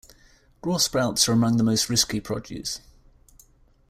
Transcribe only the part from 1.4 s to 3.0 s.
the most risky produce.